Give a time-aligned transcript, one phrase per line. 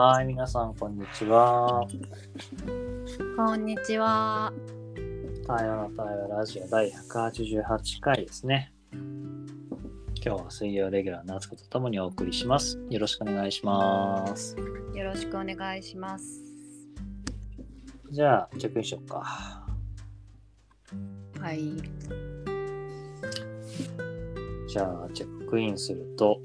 [0.00, 1.84] はい、皆さん、こんにちは。
[3.36, 4.52] こんにちは。
[5.42, 8.72] 太陽の太陽ラジオ第188回ですね。
[8.92, 9.02] 今
[10.22, 12.78] 日は水曜レギュラー夏子とともにお送りします。
[12.88, 14.56] よろしくお願いします。
[14.94, 16.44] よろしくお願いします。
[18.12, 19.66] じゃあ、チェックインしようか。
[21.40, 21.58] はい。
[24.68, 26.40] じゃあ、チェックインすると、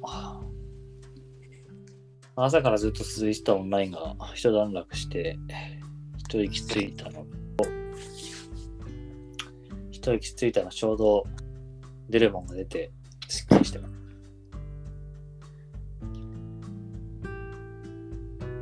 [2.35, 5.37] 朝からずっと続いてたオンラインが一段落して、
[6.17, 7.25] 一息ついたの
[7.57, 7.65] と、
[9.91, 11.23] 一息ついたのちょうど
[12.09, 12.91] 出るもんが出て、
[13.27, 13.93] すっきりしてます。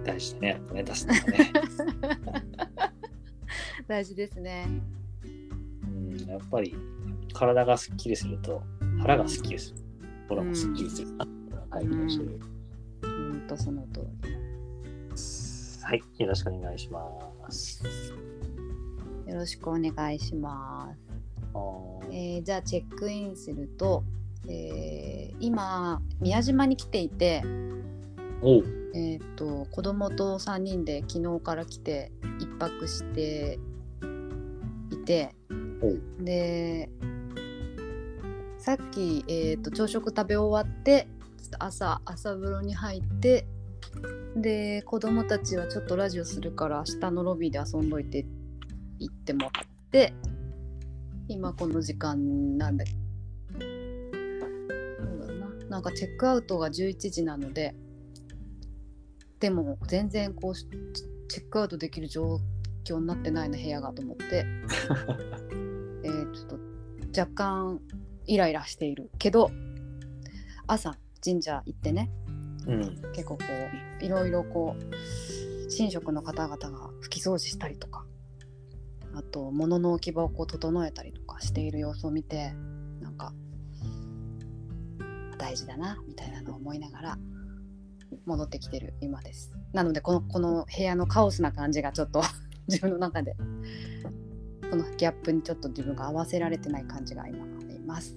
[0.03, 1.53] 大事だね、やっぱね、出すのがね。
[3.87, 4.67] 大事ですね。
[5.85, 6.75] うん、やっぱり
[7.33, 8.61] 体がすっきりすると
[8.99, 9.77] 腹がすっきりする。
[10.27, 12.50] 心もすっきりするなっていう
[13.51, 14.31] とその通り。
[15.83, 17.01] はい、よろしくお願いしま
[17.49, 17.83] す。
[19.27, 20.99] よろしくお願いします。
[22.11, 24.03] えーじゃあチェックインすると、
[24.47, 27.43] えー今宮島に来ていて、
[28.93, 33.59] えっ、と子供と3人で昨日から来て一泊して
[34.91, 35.35] いて、
[36.19, 36.89] で
[38.59, 41.07] さっき、えー、と朝食食べ終わって
[41.59, 43.45] 朝朝風呂に入って
[44.35, 48.25] で子供たちはちょっとラジオするから下のロビーで遊んどいて
[48.99, 49.51] 行ってもらっ
[49.91, 50.13] て
[51.27, 52.95] 今この時間なんだそう
[55.27, 57.75] だななんかチェックアウトが11時なので
[59.39, 60.67] でも全然こうし
[61.27, 62.39] チェックアウトできる状
[62.85, 64.45] 況になってないな部屋がと思って。
[66.03, 66.57] えーちょっと
[67.21, 67.79] 若干
[68.25, 69.51] イライラしているけど
[70.67, 72.09] 朝神社行ってね。
[72.67, 73.43] うん、結構こ
[73.99, 78.05] ういろいろこう神職の方々が拭き掃除したりとか
[79.15, 82.53] あと物の置き場をこう整えたりとかしている様子を見て
[83.01, 83.33] なんか
[85.37, 87.17] 大事だなみたいなのを思いながら
[88.25, 89.51] 戻ってきてる今です。
[89.73, 92.21] なのでこのこの部屋のカオスな感じがちょっと
[92.67, 93.35] 自分の中で
[94.69, 98.15] このギャップにちょっと自分が合わせられてない感じが今あります。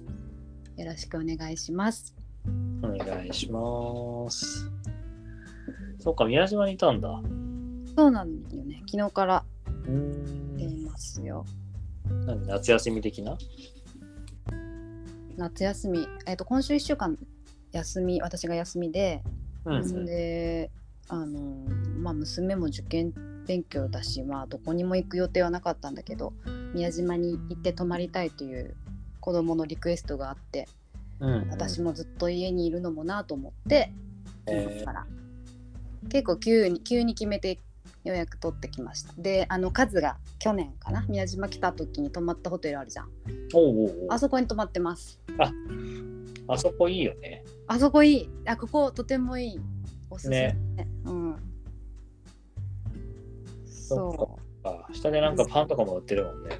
[0.77, 2.13] よろしくお願いします
[2.85, 4.69] お願いします。
[5.99, 7.21] そうか、宮島にいたんだ。
[7.95, 8.83] そうなんよね。
[8.91, 9.43] 昨日から
[9.85, 11.45] 出ん、ますよ。
[12.25, 13.37] 何夏休み的な？
[15.37, 17.17] 夏休み、えっと今週1週間
[17.71, 19.21] 休み私が休みで、
[19.65, 20.71] うん、で
[21.09, 21.67] あの
[21.99, 23.13] まあ娘も受験
[23.45, 26.33] 勉強だしまあどこにも行く予定はなかったんだけど
[26.73, 28.75] 宮島に行って泊まりたいという
[29.19, 30.67] 子供のリクエストがあって
[31.19, 33.91] うん、私もずっと家にいるのもなと思って、
[34.47, 34.85] えー。
[34.85, 35.05] から。
[36.09, 37.59] 結構急に急に決めて
[38.03, 39.13] 予約取ってきました。
[39.17, 43.09] であの数が去年かな宮島来た時に泊まったホテルあるじゃん。
[44.09, 45.19] あそこに泊まってます。
[46.47, 47.43] あそこいいよね。
[47.67, 48.29] あそこいい。
[48.45, 49.59] あこことてもいい。
[50.09, 50.87] おすすめ、ね。
[51.05, 51.35] うん。
[53.65, 54.67] そそう。
[54.67, 56.59] あ下でなんかパンとかも売ってるもんね。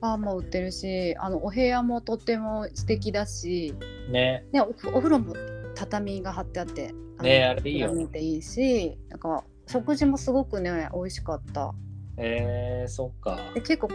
[0.00, 3.74] パンも売ってるしあのお部屋もとても素敵だし、
[4.10, 5.34] ね、ね、おお風呂も
[5.74, 8.06] 畳が張ってあってあのねあれいいよ。
[8.08, 11.74] ていいしなんか食事もすごくね美味しかった。
[12.16, 13.38] えー、そっか。
[13.54, 13.88] で結構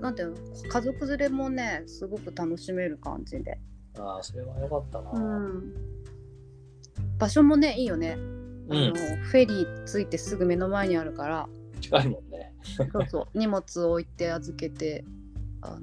[0.00, 0.36] なんていうの
[0.68, 3.58] 家族連れもねすごく楽しめる感じで、
[3.98, 5.10] ああ、それはよかったな。
[5.12, 5.74] うん、
[7.18, 8.16] 場所もねいいよね、
[8.68, 8.76] うん。
[8.76, 11.48] あのフェリー着いてすぐ目の前にあるから
[11.80, 12.52] 近いもんね。
[12.62, 15.04] そうそう荷物を置いて預けて
[15.62, 15.80] あの、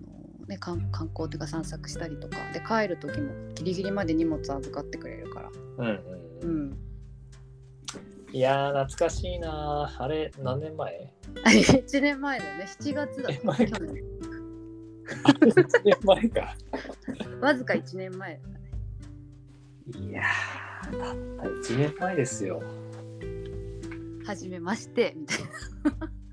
[0.48, 6.00] ね、観観光というか散策したりとかで帰る時もギリギリまで荷物預かってくれるから、うんうんう
[6.42, 6.70] うん。
[6.72, 6.78] ん、
[8.34, 10.04] いやー、懐かしいなー。
[10.04, 11.14] あれ、何年前？
[11.46, 14.04] 1年前だよね7月だえっ去年
[15.34, 16.56] ?1 年前か。
[17.42, 18.60] わずか1年前だね
[20.00, 22.62] いやー、たった1年前ですよ。
[24.26, 25.38] 初めましてみたい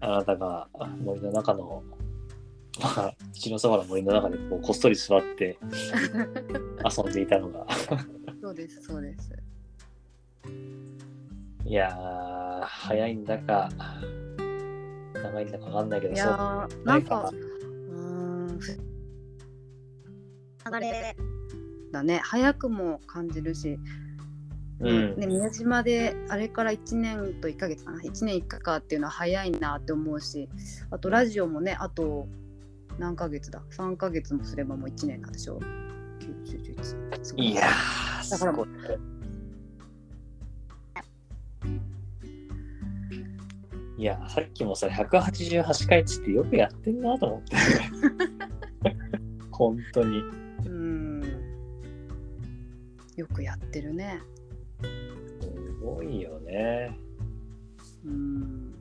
[0.01, 0.69] あなたが
[1.05, 1.83] 森の中の、
[2.81, 5.59] まあ、土のそばの森の中でこうこっそり座って
[6.97, 7.67] 遊んでいたのが。
[7.67, 7.67] な
[8.41, 9.31] そうですそうです。
[11.67, 13.69] いやー、早いんだか、
[15.15, 18.73] 長いんだかわかんないけど、いそうやーなんかうーんふ
[20.73, 21.17] 流れ
[21.93, 22.21] だね。
[22.25, 23.79] 早くも感じるし
[24.81, 28.01] うん、ね、宮島であれから1年と1ヶ月かな。
[28.01, 30.49] 1年1ヶかっていうのは早いなって思うし
[30.91, 32.27] あとラジオもねあと
[32.99, 37.55] 何ヶ月だ？3ヶ月もすればもう1年なんでしょ？9 10 11すごい。
[37.55, 38.69] やー、だからすごい。
[43.99, 47.57] いや、さっきもさ、188回っつってよくやってんなと思って。
[49.53, 50.23] 本当に。
[50.65, 51.23] うん。
[53.17, 54.23] よくやってるね。
[54.37, 54.40] す
[55.81, 56.97] ごいよね。
[58.05, 58.75] うん。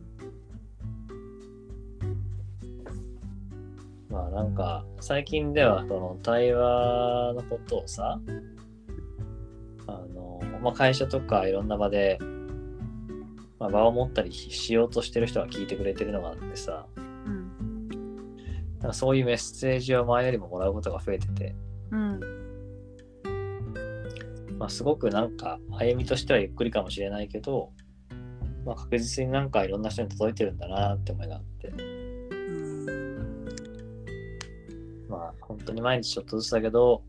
[4.09, 8.19] まあなんか、最近ではその対話のことをさ、
[9.87, 12.19] あの、まあ会社とかいろんな場で、
[13.59, 18.93] まあ、場を持ったりしようとしてる人が聞いてくれてるのがあってさ、うん。
[18.93, 21.55] そういうメッセージを前よりももらうことが増えてて、
[21.91, 22.48] うん
[24.59, 27.71] まあ、すごくなんか歩みとしてはゆっくりかもしれないけど、
[28.65, 33.45] まあ、確実になんかいろんな人に届いてるんだなって思いがあって、うん
[35.07, 37.01] まあ本当に毎日ちょっとずつだけど、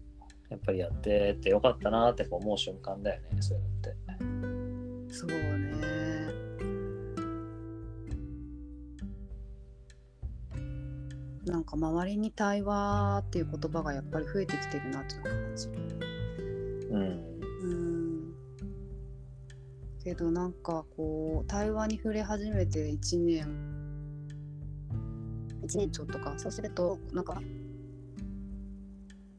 [0.48, 3.94] やっぱりやっててよかったなって思う瞬間だよね、そういうのって。
[5.12, 5.90] そうね
[11.46, 15.72] なんか周りに対話っていう言葉がやっぱり増えてきてるなって感じる
[16.90, 17.29] うん。
[17.62, 18.34] うん。
[20.02, 23.46] けどなんかこう対話に触れ始めて1年。
[25.62, 27.40] 1年ちょっとかそうするとなんか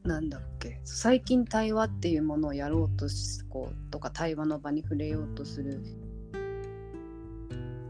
[0.04, 0.80] なんだっけ。
[0.84, 5.82] 最近対話っていうものをやろうとしこうとか対話の場に触れようとする。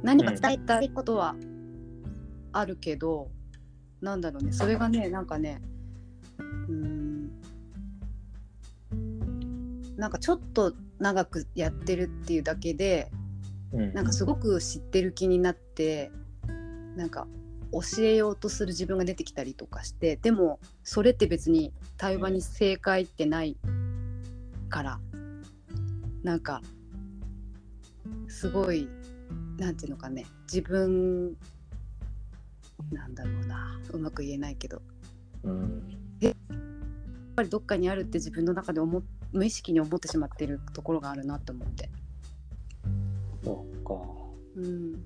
[0.02, 1.36] 何か伝えたいことは
[2.52, 3.30] あるけど、
[4.00, 4.52] なんだろうね。
[4.52, 5.62] それがねなんかね
[10.02, 13.08] なんかちょっと長くやってるっていうだけで
[13.72, 13.94] うん。
[13.94, 16.10] なんかすごく知ってる気になって
[16.96, 17.28] なんか
[17.70, 23.56] 教えようとする自分が出てきたりとかしてでもそれって別に対話に正解ってない
[24.68, 25.00] から
[26.24, 26.62] なんか
[28.26, 28.88] すごい
[29.56, 31.36] なんていうのかね自分
[32.90, 34.82] なんだろうなうまく言えないけど
[35.44, 35.82] うん。
[36.18, 36.34] やっ
[37.36, 39.02] ぱりどっかにあるって自分の中で思っ
[39.32, 41.90] 無意識に思ってしまってるところがあるなと思って。
[43.44, 43.94] そうか。
[44.56, 45.02] うん、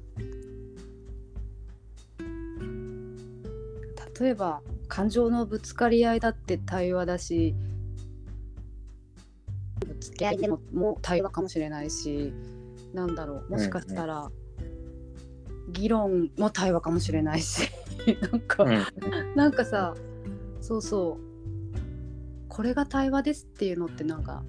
[4.21, 7.55] 例えば感情のぶつかり合いだって対話だし
[9.87, 12.33] ぶつけ合いでももう対話かもしれないし
[12.93, 14.31] なんだろうもしかしたら
[15.71, 17.69] 議論も対話かもしれないし
[18.33, 18.85] なんか、うん。
[19.37, 19.95] なんかさ
[20.61, 21.26] そうそう
[22.57, 24.43] これが対話ですっていうのってなんか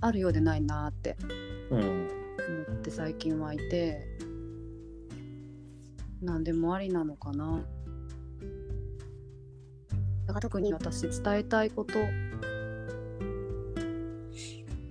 [0.00, 1.16] あるようでないなって
[1.70, 1.80] うん。
[1.80, 4.06] 思って最近はいて
[6.22, 7.60] 何でもありなのかな。
[10.26, 11.98] だから特に私伝えたいこと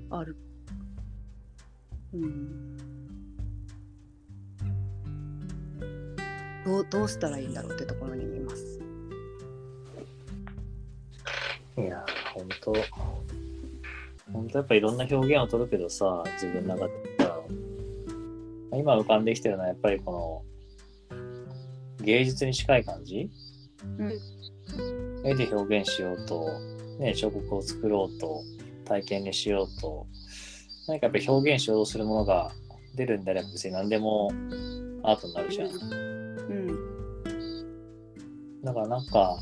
[0.09, 0.35] ある。
[2.13, 2.77] うん。
[6.65, 8.68] どうどうしたらいいんだろうってところにいます
[11.79, 12.73] いや、本当。
[14.31, 17.41] 本当やっぱいろんな表現を取るけどさ、自分の中でさ、
[18.73, 20.45] 今浮かんできてるのはやっぱりこ
[21.11, 21.15] の
[22.03, 23.29] 芸術に近い感じ、
[23.97, 24.11] うん。
[25.25, 26.47] 絵で表現しようと、
[26.99, 28.43] ね、彫刻を作ろうと、
[28.85, 30.05] 体験にしようと、
[30.87, 32.51] 何かやっぱり表現しようとするものが
[32.95, 34.31] 出るんであれば別に何でも
[35.03, 35.69] アートになるじゃん。
[35.69, 35.73] う
[36.53, 36.67] ん。
[38.63, 39.37] だからなんか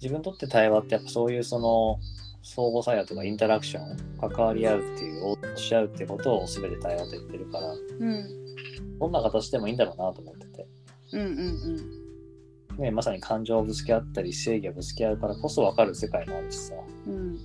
[0.00, 1.98] 自分にとって対話ってやっぱそういうその
[2.42, 10.66] 相互作用とかインタラクション関わり合うっていう応答し合うってことを全て対話と言ってるからうんどんな形でもいいんだろうなと思ってて、
[11.12, 11.20] うん。
[11.20, 16.74] うんね、まさに感情をぶつけ合ったり正義をぶつけ合うからこそ分かる世界もあるしさ。
[16.74, 17.38] やうん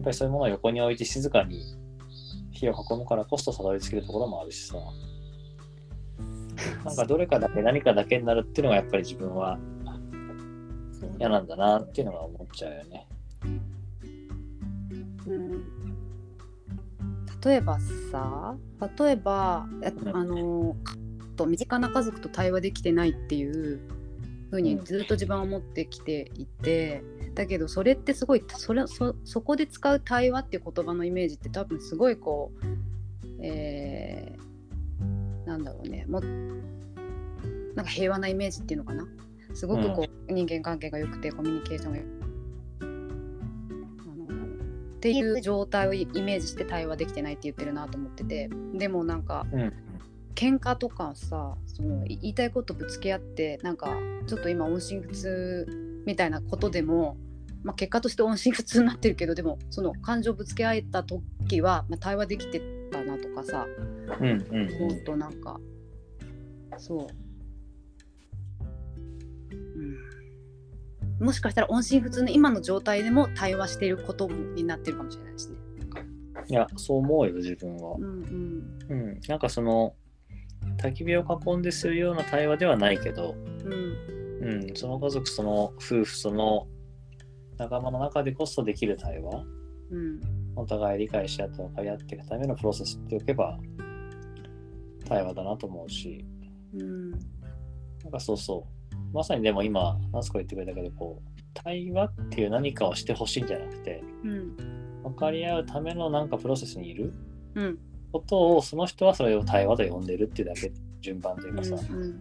[0.00, 1.62] っぱりそういうものを横に置いて静かに
[2.50, 4.76] 火を囲むからこそたどり着けるところもあるしさ。
[6.84, 9.58] なんかどれかだけ何かだけになるっていうのがやっぱり自分は
[11.18, 13.06] 嫌なんだなっていうのが思っちゃうよね。
[15.26, 15.64] うん。
[17.44, 17.78] 例えば
[18.10, 18.54] さ
[18.98, 19.66] 例えば
[20.12, 20.76] あの
[21.36, 23.80] と身近な家族と対話できてないっていう
[24.50, 27.02] ふうにずっと自分は思ってきていて、
[27.34, 32.66] だけどそれってすごいそれそそこで使う対話っていう言葉のイメージって多分すごいこう、
[33.42, 34.50] えー
[35.46, 36.20] なんだろうねも
[37.74, 39.04] なんか平和なイメージっていうのかな？
[39.54, 42.20] すごくこう、人間関係が良くてコミュニケーションが良くて。
[42.80, 48.50] あのっていう状態をイメージして対話できてないって言ってるなと思ってて。
[48.74, 49.72] でもなんかうん。
[50.34, 55.66] 喧嘩とかさそのい言いたいことぶつけ合ってなんかちょっと今音信不通
[56.06, 57.18] みたいなことでも、
[57.62, 63.66] まあ、結果として音信不通になってるけどでもその感情ぶつけ合えた時は、まあ、対話できてたなとかさ。
[64.20, 65.60] うんうんもっとなんか
[66.78, 67.29] そう。
[71.20, 75.56] もしかしたら音信不通の今の状態でも対話していることになってるかもしれないですね。
[76.48, 78.00] いや、そう思うよ、自分はう。
[78.00, 78.78] んうん。
[78.88, 79.20] うん。
[79.28, 79.94] なんかその、
[80.78, 84.20] 焚き火を囲んでするような対話ではないけど、うん。
[84.42, 86.66] うん、その家族、その夫婦、その
[87.58, 89.44] 仲間の中でこそできる対話、
[89.90, 90.20] うん。
[90.56, 93.58] お互い理解し合って分かり合っていくためのプロセスっておけば、
[95.06, 96.24] 対話だなと思うし、
[96.74, 97.10] うん。
[97.10, 97.16] な
[98.08, 98.79] んかそうそう。
[99.12, 104.56] まさにでも今、ナスコ言ってくれたけど、こう、対話っていう何かをしてほしいんじゃなくて、うん。
[105.02, 107.12] 分かり合うためのなんかプロセスにいる
[107.54, 107.78] うん。
[108.12, 112.20] ことを、その人はそれを対話と呼んでるっていうだけ、順番というかさ、うん。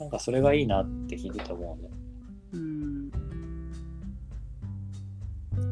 [0.00, 1.90] なんかそれがいいなって聞いてて思うね。
[2.52, 3.10] うん。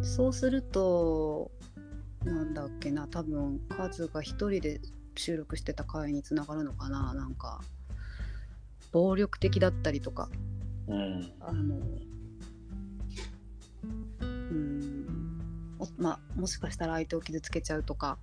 [0.03, 1.51] そうすると、
[2.25, 4.81] なんだっけな、多分カズが一人で
[5.17, 7.61] 収録してた回につながるのかな、なんか。
[8.93, 10.29] 暴力的だったりとか、
[10.89, 11.33] うん。
[11.41, 11.77] あの。
[14.21, 15.07] うん。
[15.79, 18.19] おまあ、もしかしたら相手を傷つけちゃうとか。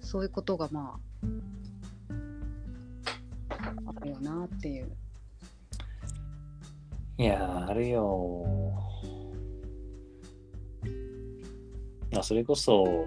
[0.00, 1.22] そういうことがまあ。
[3.96, 4.92] あるよなっていう。
[7.18, 8.72] いやー、あるよ
[12.16, 13.06] あ、それこそ、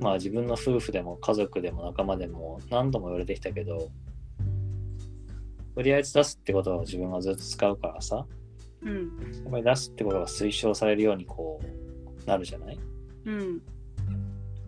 [0.00, 3.90] まあ自分の夫婦でも家族でも仲間でも何度も言われてきたけど、
[5.78, 8.26] とりあえず出すってことは自分はずっと使うからさ、
[8.82, 8.96] うん。
[9.44, 12.80] やっぱり出すってことが推奨されるようにこうなるじゃない？
[13.26, 13.62] うん。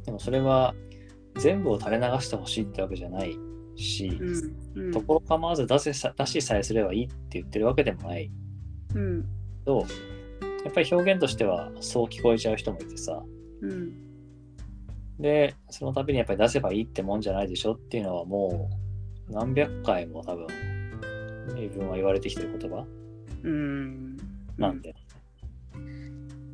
[0.04, 0.72] でもそれは
[1.34, 3.36] 全部を垂れ流してほしいってわけじゃない
[3.74, 4.06] し、
[4.76, 4.86] うん。
[4.86, 4.92] うん。
[4.92, 8.30] ところ構わず出せさ出しさえすればいいって言ってるわけでもない
[8.94, 9.22] うん。
[9.22, 9.28] け
[9.64, 9.78] ど、
[10.64, 13.20] やっぱり表現としてはそう聞こえちゃう人もいてさ、
[13.62, 13.92] うん。
[15.18, 18.70] で、その度にやっぱり出せばいいってもんじゃないでしょっていうのはも
[19.28, 20.46] う何百回も多分
[21.54, 22.86] 自分は言われてきてる言葉？
[23.42, 24.16] うん。
[24.56, 24.94] なんで？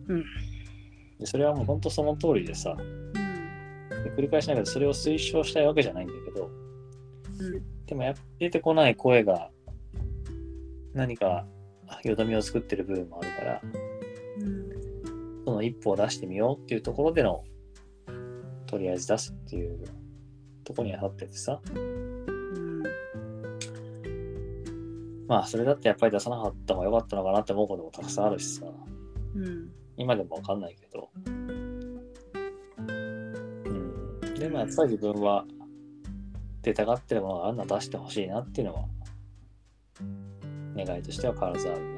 [0.08, 0.24] うん
[1.18, 3.12] でそれはもう本当その通りでさ、うん。
[3.12, 6.50] で繰り返しながらそれを推奨したいわけじゃないんだけど、
[7.40, 7.86] うん。
[7.86, 9.50] でもや出てこない声が
[10.94, 11.46] 何か
[12.04, 13.60] よどみを作ってる部分もあるから、
[14.40, 14.70] うん。
[15.44, 17.44] その一歩を出してみようっていうところでの、
[18.66, 19.78] とりあえず出すっていう
[20.64, 21.60] ところには立っててさ、
[25.26, 28.66] まあそれだってやっぱり出さなかった方が良かったのかなって思うこともたくさんあるしさ、
[29.34, 29.70] うん。
[29.96, 32.00] 今でも分かんないけど、うん。
[34.34, 35.44] でもやっぱり自分は
[36.62, 38.84] 出たがってるものがあるのは出してほしいなっていうのは、
[40.76, 41.95] 願いとしては変わらずあるね。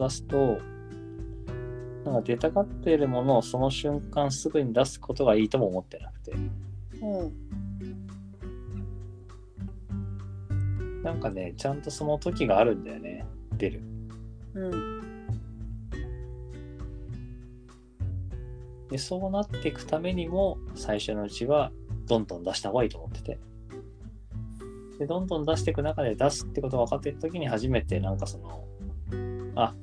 [0.00, 0.58] 出すと、
[2.04, 6.32] なんか出たがっているものをその瞬間すぐに出すことがいいとも思ってなくて、
[7.02, 7.32] おう。
[11.02, 13.24] なんかね、ちゃんとその時があるんだよね、
[13.56, 13.82] 出る。
[14.54, 15.00] うん。
[18.90, 21.72] で、そうなっていくためにも、最初のうちは
[22.06, 23.38] どんどん出した方がいいと思ってて。
[24.98, 28.64] で、どんどん出していく中で出すってことが分かっていくときに初めてなんかその、
[29.54, 29.74] あ、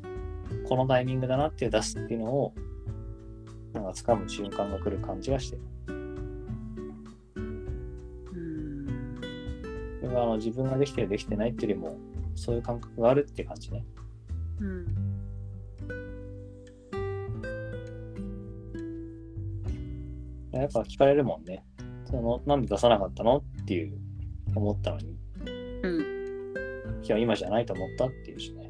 [0.67, 2.53] このタイミングだなっていう出すっていうのを、
[3.73, 5.61] なんか掴む瞬間が来る感じがしてる。
[5.87, 5.91] う
[8.39, 9.19] ん。
[10.01, 11.97] そあの自分ができてるできてないっていうよりも、
[12.35, 13.85] そういう感覚があるって感じね。
[14.59, 14.85] うん。
[20.51, 21.63] やっぱ聞かれるもんね。
[22.05, 23.97] そのなんで出さなかったのっていう
[24.55, 25.17] 思ったのに、
[25.83, 27.03] うん。
[27.03, 28.66] いや、今じゃないと思ったっていうしね。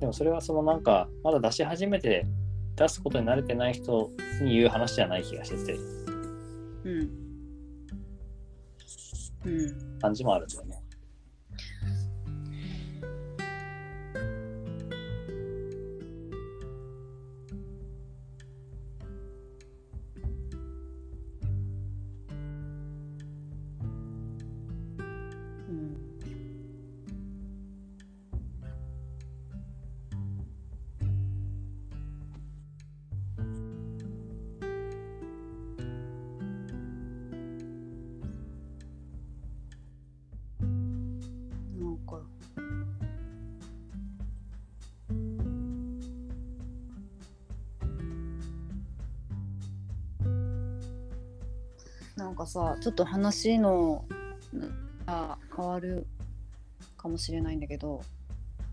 [0.00, 2.26] でもそれはそのなんか、まだ出し始めて
[2.76, 4.10] 出すことに慣れてない人
[4.42, 7.10] に言う話じゃない気がしてて、うん。
[9.44, 9.98] うん。
[10.00, 10.69] 感じもあるんだよね。
[52.20, 54.04] なんかさちょっと話の
[55.06, 56.06] が変わる
[56.98, 58.02] かもしれないんだけど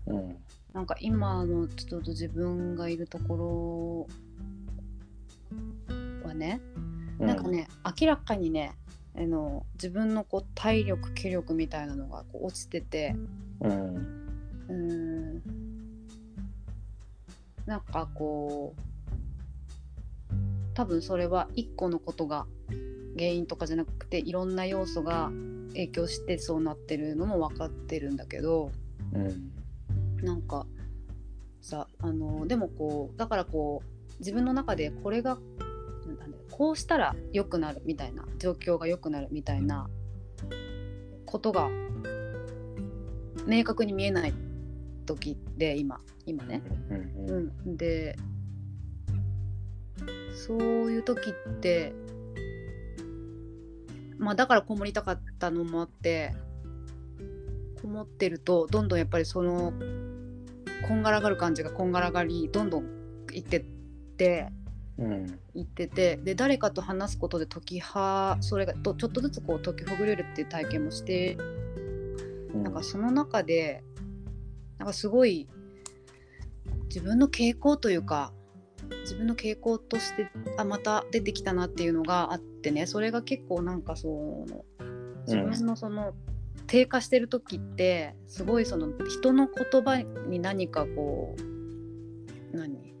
[0.06, 0.36] うん。
[0.74, 4.06] なんか今のちょっと自分がいるとこ
[6.22, 6.60] ろはね、
[7.18, 7.68] なんかね
[8.00, 8.72] 明らかにね
[9.16, 13.16] あの自分のこう体力気力みたいなのがこう落ちてて
[13.60, 13.96] うん。
[14.68, 15.42] うーん
[17.64, 20.34] なんかこう
[20.74, 22.46] 多分それは一個のことが
[23.16, 25.30] 原因とかじゃなくていろんな要素が
[25.68, 28.70] 影響してそうなってるのも分かってるんだけど
[29.12, 29.52] うん。
[30.22, 30.66] なんか
[31.60, 35.38] さあのでもこうだからこう自分の中でこれが
[36.06, 39.88] なんだろうこうしたら良くなるみたいな状況が良くなるみたいな
[41.24, 41.68] ことが
[43.46, 44.34] 明確に見えない
[45.06, 46.62] 時で今今ね。
[47.28, 48.16] うん、で
[50.34, 50.60] そう
[50.90, 51.92] いう時って
[54.18, 56.34] まあだからこもりたかったのもあって
[57.80, 59.72] こもってるとどんどんやっぱりその
[60.86, 62.86] こんがらがる感じがこんがらがりどんどん
[63.32, 63.64] いってっ
[64.16, 64.48] て
[64.98, 65.38] うん。
[65.54, 71.36] いっててで誰かと話すことで解きはそれがとちょっとずつこう解きほぐれるっていう体験もして
[72.54, 73.82] なんかその中で
[74.78, 75.48] なんかすごい
[76.88, 78.32] 自分の傾向というか
[79.02, 84.08] 自分の傾向としてあまた出てきたなっていうのがあってねそれが結構なんかそ
[84.48, 84.64] の
[85.26, 86.14] 自分のその
[86.66, 89.96] 低下してる時ってすごいその人の言葉
[90.28, 92.94] に何かこう何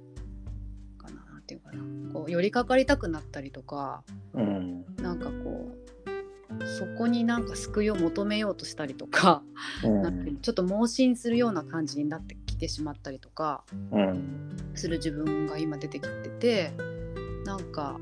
[0.96, 4.04] かななんていうかなこう寄りかかりたくなったりとか
[4.34, 4.84] うん。
[4.96, 9.42] なんかこうそこになんか救いを求めようとしたりとか
[9.84, 10.02] うん。
[10.02, 14.56] なんていうのちょっと盲信するような感じになってきてしまったりとかうん。
[14.74, 16.72] する自分が今出てきてて
[17.44, 17.98] なんか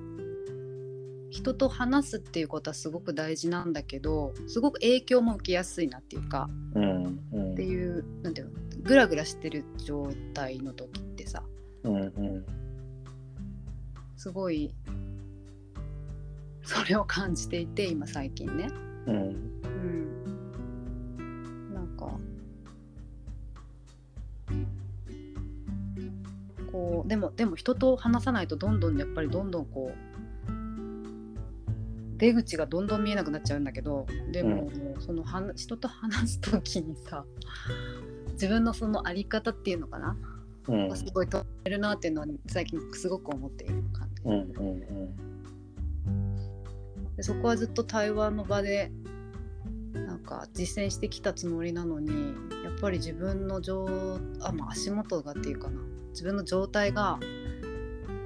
[1.31, 7.21] 人と話すっていうことはすごく大事なんだけどすごく影響も受けやすいなっていうかうん。
[7.33, 7.53] うん。
[7.53, 11.43] っていうなんていうのグラグラしてる状態の時ってさ
[11.85, 11.97] うん。
[11.97, 12.47] うん。
[14.17, 14.75] すごい
[16.67, 18.69] それを感じていて今最近ね。
[19.07, 19.17] うん。
[21.19, 22.11] うん、なんか
[26.77, 29.97] こうでもでも人と話さないとどんどんやっぱりどんどんこう
[32.19, 37.25] 出口がどんどん見えなくなっちゃうんだけどでも、もうそのは人と話す時にさ
[38.33, 40.17] 自分のその在り方っていうのかな、
[40.69, 40.97] うん。
[40.97, 44.23] すごい問えるなっていうのは最近すごく思っている感じ。
[44.25, 44.33] うん。
[44.33, 45.17] うん。
[47.17, 48.93] でそこはずっと対話の場で
[49.95, 52.35] なんか実践してきたつもりなのに
[52.65, 55.81] やっぱり自分の状あ、まあ、足元がっていうかな
[56.17, 57.21] 自分の状態が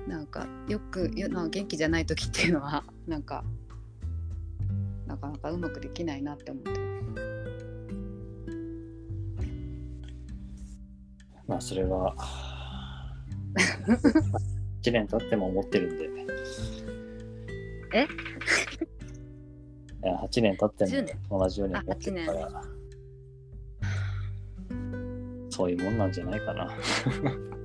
[0.07, 3.43] なんかよくよなんか元気じゃない時っていうのは なんか
[5.09, 6.81] なかなかうまくできないなって思ってます。
[11.49, 12.15] まあ、それは、
[14.83, 16.09] 1年経っても思ってるんで。
[17.93, 18.05] え？
[18.05, 18.07] い
[20.07, 21.19] や、8年経って10年？
[21.29, 22.63] も同じように思ってるから、
[25.49, 26.73] そういうもんなんじゃないかな。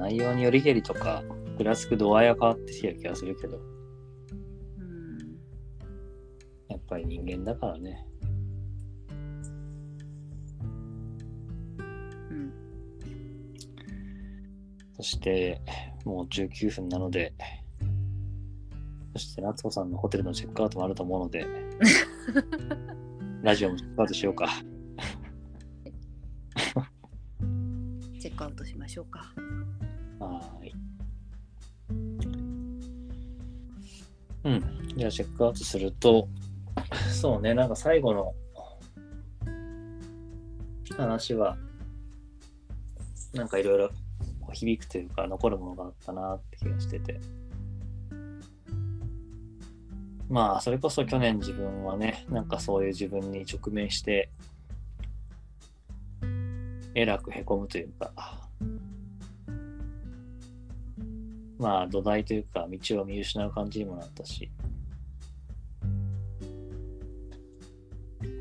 [0.00, 1.22] 内容によりけりとか、
[1.58, 3.58] ぐらつく度合いは変わってきてる気がするけど、
[4.78, 5.18] うん
[6.68, 8.06] やっぱり人間だからね。
[12.30, 12.52] うん
[14.96, 15.60] そして、
[16.06, 17.34] もう19分なので、
[19.12, 21.46] そして夏子さんのホテルのチェックアウトもあると思うので、
[23.44, 24.48] ラジオもチェックアウトしようか。
[28.18, 29.34] チェックアウトしましょうか。
[30.20, 30.72] はい。
[34.44, 34.94] うん。
[34.96, 36.28] じゃあチェックアウトすると、
[37.10, 38.34] そうね、なんか最後の
[40.96, 41.56] 話は、
[43.32, 43.90] なんかいろいろ
[44.52, 47.20] 響くというか残るものがあったなって気がしてて。
[50.28, 54.30] まあ、それこそ去年自分はね、なんかそういう自分に直面して、
[56.94, 58.12] えらくへこむというか、
[61.60, 64.50] まあ土台というか道を見失う感じにもなったし、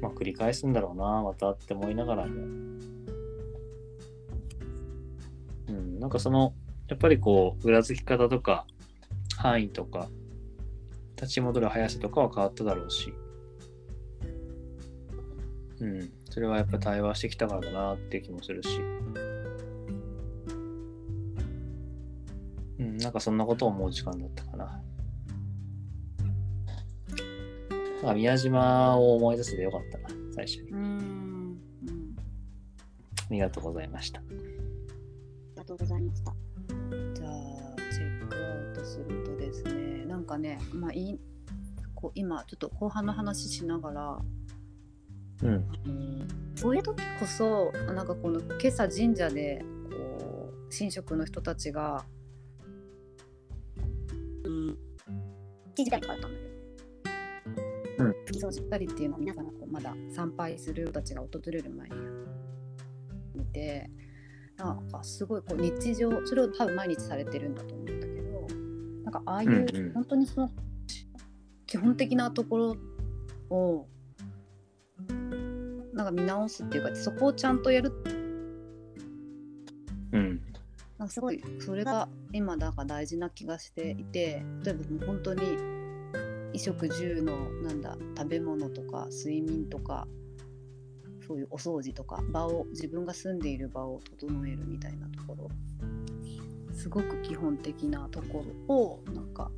[0.02, 2.34] まあ繰り返すんだろうな、またって思いながらも、
[5.68, 6.54] うん、なんかその、
[6.88, 8.66] やっぱりこう、裏付き方とか、
[9.36, 10.08] 範囲とか、
[11.18, 13.14] 立ち戻る速さとかは変わっただろうし、
[15.82, 18.80] うん、それはやっぱ対話してきたからだなって気もするし、
[23.10, 24.66] なんかそんなことを思う時間だったかな。
[24.66, 24.72] な
[28.04, 30.70] んか宮島を思い出せてよかったな、最初に。
[33.18, 34.20] ありがとうございました。
[34.20, 34.36] あり
[35.56, 36.36] がとうございました。
[37.16, 37.30] じゃあ
[37.92, 41.20] チェックアウトするとですねなんかねまあいい
[41.96, 44.20] こう今ちょっと後半の話しながら
[45.42, 45.66] うん。
[46.54, 52.06] そういう時こそなんかこの今朝神社でこう神職の人たちが
[55.82, 56.32] 1時台とかだったん。
[56.32, 58.06] だけど。
[58.06, 58.16] うん。
[58.26, 58.62] 月掃除。
[58.64, 59.46] 二人っていうのを皆さん。
[59.46, 61.96] がこうまだ参拝する人たちが訪れる前に
[63.36, 63.90] 見て
[64.58, 64.88] なん。
[64.90, 67.56] かすごいこう日常それを多分毎日されてるん。
[67.56, 68.00] だと思うん。
[68.00, 68.48] だけど
[69.04, 69.14] なん。
[69.14, 69.76] かああいう、うん。
[69.76, 69.94] うん。
[69.94, 70.50] 本当にその
[71.66, 72.76] 基本的なところ
[73.56, 73.88] を
[75.94, 76.06] なん。
[76.06, 77.62] か見直すっていうかそこをちゃん。
[77.62, 78.19] とやるうん。
[81.00, 85.42] なんかすごいそれが今だから大事な気がしていて例えばもう本当に
[86.52, 90.08] 衣食住のなんだ食べ物とか睡眠とか
[91.26, 95.50] そういうお掃除とか場を自分が住んでいる場を整えるみたいなところ
[96.74, 99.52] すごく基本的なところをなんか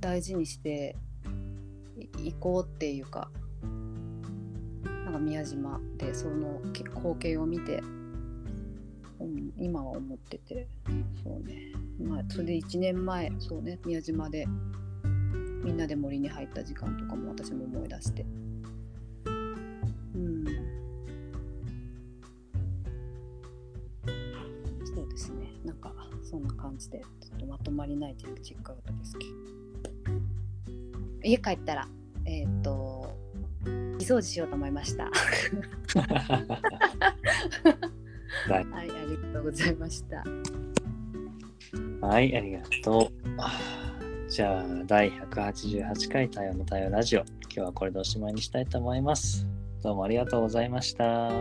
[0.00, 0.96] 大事にして
[2.18, 3.30] いいこうっていうか
[5.04, 7.80] なんか宮島でその光景を見て、
[9.58, 10.68] 今は思ってて。
[11.22, 11.72] そうね。
[12.00, 14.46] まあそれで1年前そうね宮島で
[15.64, 18.26] みんなで森に入った時間とかも私も思い出して。
[20.14, 20.44] うん。
[24.84, 25.50] そうですね。
[25.64, 29.32] なんかそんな感じでちょっとまとまりないチェックアウトですけど。
[31.22, 31.88] 家帰ったら
[32.26, 33.10] えっ、と
[33.98, 35.10] 掃除しようと思いました。
[38.52, 40.22] はいはいありがとうございました
[42.06, 43.10] はい、ありがと
[44.26, 44.30] う。
[44.30, 47.20] じゃあ、第188回対話の対話ラジオ。
[47.20, 49.46] 今日はこれでおしまいにしたいと思います。
[49.82, 51.28] どうもありがとうございました。
[51.28, 51.32] あ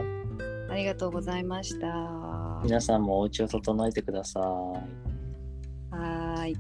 [0.74, 1.88] りがとうございました。
[1.88, 4.44] は皆さんもお家を整えてください。
[5.92, 6.58] ーい。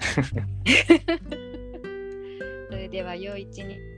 [2.70, 3.91] それでは良い一日。